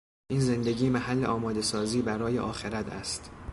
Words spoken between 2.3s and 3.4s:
آخرت است.